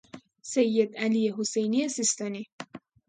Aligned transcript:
سید 0.51 0.91
علی 1.03 1.23
حسینی 1.37 1.81
سیستانی 1.95 2.43